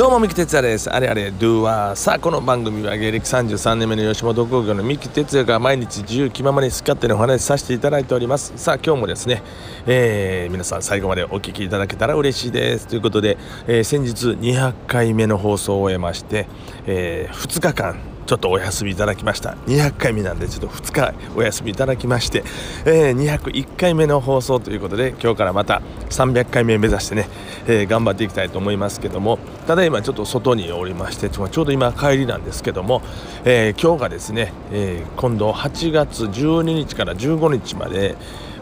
[0.00, 0.88] どうも三木哲也です。
[0.88, 8.54] あれあれ Do はさあこの番組は芸歴33年目の吉本興業の三木哲也が毎日自由気ままに好き勝手にお話しさせていただいております。
[8.56, 9.42] さあ今日もですね、
[9.86, 12.86] えー、皆さん最後までお聞きいただけたら嬉しいです。
[12.86, 13.36] ということで、
[13.66, 16.46] えー、先日200回目の放送を終えまして、
[16.86, 18.00] えー、2日間
[18.30, 19.56] ちょっとお休みいただきました。
[19.66, 22.44] 200回目なんでちょっと2日お休みいただきまして、
[22.84, 27.28] えー、201回目の放送ということで今日からまた300回目目指してね、
[27.66, 33.02] えー、頑張っていきたいと思いますけどもただいまちょっと外におりましてちょうど今帰りなんですけども、
[33.44, 38.14] えー、今日がですね、え今度8月12日から15日まで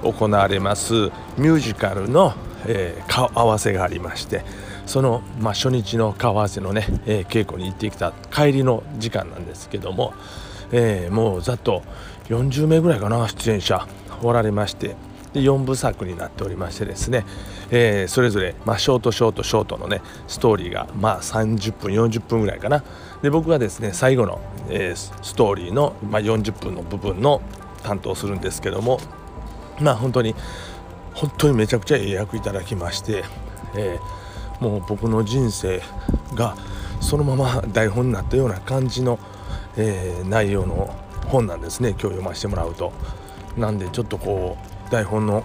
[0.02, 0.94] 行われます
[1.36, 2.32] ミュージカルの、
[2.64, 4.46] え顔合わせがありまして
[4.88, 10.14] その、まあ、初日の顔合わせのね、えー、稽古に行ってきた帰りの時間なんですけども、
[10.72, 11.82] えー、もうざっと
[12.30, 13.86] 40名ぐらいかな出演者
[14.22, 14.96] おられまして
[15.34, 17.26] で4部作になっておりましてですね、
[17.70, 22.82] えー、それぞれ、まあ、ショートショートショートのねストーリーが、まあ、30分40分ぐらいかな。
[23.20, 27.42] で僕はですね最後の、えー、ストーリーの、まあ、40分の部分の
[27.82, 29.00] 担当するんですけども
[29.80, 30.34] まあ本当に
[31.12, 33.24] 本当にめちゃくちゃええ役いただきまして、
[33.76, 34.27] えー
[34.60, 35.80] もう僕の人生
[36.34, 36.56] が
[37.00, 39.18] そのまま台本になったような感じの、
[39.76, 40.94] えー、内容の
[41.28, 41.90] 本なんですね。
[41.90, 42.92] 今日読ませてもらうと。
[43.56, 44.56] なんでちょっとこ
[44.88, 45.44] う台本の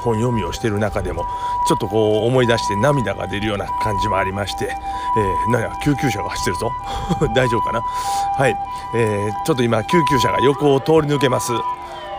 [0.00, 1.24] 本読みをしてる中でも
[1.66, 6.70] ちょっとこう思い出して涙が出るような感じもありまして、えー、なんや救急車が走ってるぞ。
[7.34, 7.80] 大丈夫かな？
[7.80, 8.56] はい、
[8.94, 11.52] えー、ちょっと今救急車が横を通り抜けます。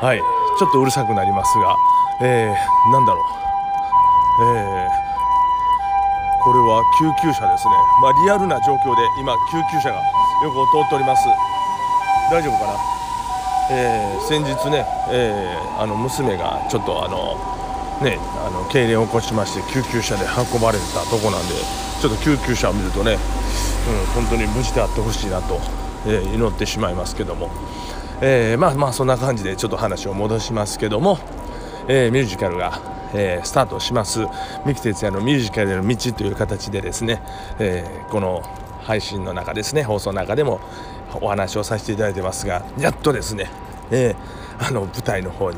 [0.02, 0.20] はい。
[0.60, 1.76] ちょっとうるさくなりますが、
[2.22, 3.47] えー、なんだろう。
[6.68, 10.02] は救急車ですね、まあ、リアルな状況で今救急車が
[10.44, 11.24] 横を通っております。
[12.30, 12.74] 大丈夫かな、
[13.72, 17.38] えー、先日ね、えー、あの娘がちょっとあの
[18.04, 21.56] ねあの痙攣を起こしまして救急車で運ばれたとこなんで
[22.02, 25.60] ちょっと救急車を見るとね、うん、本当に無事であってほしいなと、
[26.06, 27.50] えー、祈ってしまいますけども、
[28.22, 31.18] えー、まあまあそんな感じでちょっと話を戻しますけども、
[31.88, 34.26] えー、ミュージカルがえー、スタートします。
[34.66, 37.22] 三木哲也のミュージカルの道という形でですね、
[37.60, 38.44] えー、この
[38.88, 40.62] 配信の中ですね放送の中でも
[41.22, 43.50] お話をさせていただいてますがやっとですね、
[43.92, 45.58] えー、あの舞台の方に、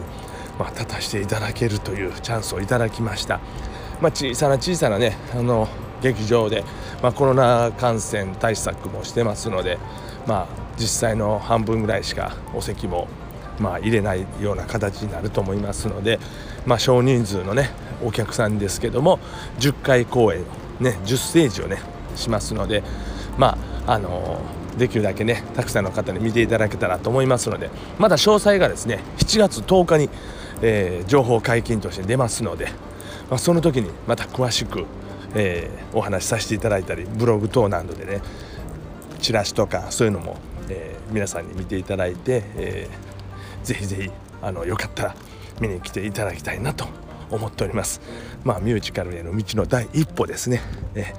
[0.58, 3.40] まあ、立たせていただけるというチャンスをいただきました、
[4.02, 5.68] まあ、小さな小さなねあの
[6.02, 6.64] 劇場で、
[7.04, 9.78] まあ、コロナ感染対策もしてますので、
[10.26, 13.08] まあ、実際の半分ぐらいしかお席も
[13.59, 16.20] まあ、入れないような形になると思いますので、
[16.66, 17.70] まあ、少人数のね
[18.03, 19.20] お客さんですけども
[19.59, 20.44] 10回公演
[20.80, 21.81] ね10ステージをね
[22.16, 22.84] しますので
[23.38, 24.40] まああの
[24.78, 30.09] できるだけねたくさんの方に見ていただけたらと思いますのでまだ詳細がですね7月10日に、
[30.62, 32.68] えー、情報解禁として出ますので、
[33.30, 34.86] まあ、その時にまた詳しく、
[35.36, 38.22] えー、お話しさせていただいたりブログ等などでね
[39.20, 40.38] チラシとかそういうのも、
[40.70, 43.19] え、皆さんに見ていただいて、えー
[43.64, 44.12] ぜひぜひ
[44.42, 45.16] あのよかったら
[45.59, 46.86] 見に来ていただきたいなと
[47.30, 48.02] 思っております。
[48.44, 50.62] まあミュージカルへの道の第一歩ですね、
[50.96, 51.14] え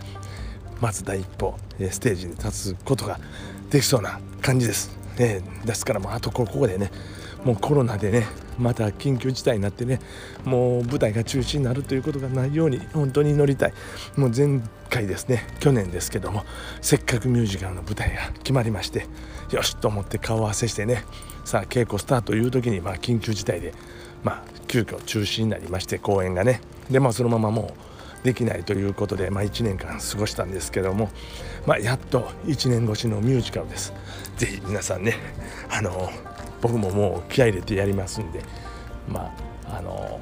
[0.81, 3.21] まず第一歩、えステージに立つことが
[3.71, 6.91] できそうな感じです、えですからもうあとここでね
[7.45, 8.27] もうコロナでね
[8.60, 10.00] また緊急事態になってね
[10.44, 13.72] もう舞台が中止になるということがないように本当に乗りたい
[14.16, 16.44] もう前回ですね去年ですけども
[16.81, 19.06] せっかくミュージカルの舞台が決まりまして
[19.50, 21.04] よしと思って顔合わせしてね
[21.44, 23.75] さあ稽古スタートという時にまあ緊急事態で
[24.22, 26.60] まあ急遽中止になりまして公演がね
[26.91, 27.91] でまあそのままもう
[28.22, 31.09] できないということで、まあ、1年間過ごしたんですけども、
[31.66, 33.94] まあ、やっと1年越しのミュージカルです。
[34.37, 35.15] ぜひ皆さんね
[35.71, 36.10] あの
[36.60, 38.43] 僕ももう気合入れてやりますんで
[39.09, 39.32] ま
[39.66, 40.21] ああの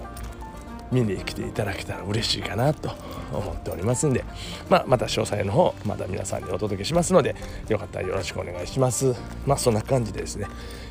[0.90, 2.90] 見に来ていただけたら嬉しいかなと
[3.32, 4.24] 思っておりますんで、
[4.70, 7.36] まあ、また詳細の方また皆さんにお届けしますので
[7.68, 9.14] よかったらよろしくお願いします。
[9.46, 10.46] まあそんな感じでですね、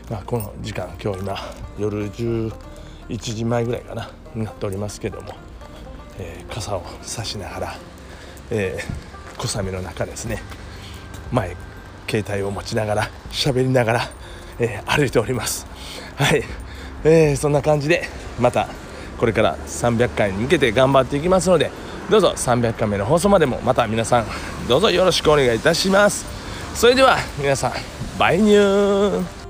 [0.10, 1.38] まあ、この時間今日今
[1.80, 2.52] 夜11
[3.18, 5.34] 時前ぐらいかなになっておりますけども、
[6.20, 7.76] えー、傘を差しながら、
[8.52, 10.42] えー、小雨の中ですね
[11.32, 11.56] 前
[12.08, 14.10] 携帯を持ちながら喋りながら、
[14.60, 15.66] えー、歩いております。
[16.16, 16.44] はい、
[17.04, 18.04] えー、そんな感じで
[18.40, 18.68] また
[19.18, 21.72] これから300回に向けて頑張っていきますので
[22.10, 24.26] どうぞ300回目の放送までもまた皆さん
[24.68, 26.26] どうぞよろしくお願いいたします。
[26.74, 27.72] それでは皆さん
[28.20, 29.47] バイニュー。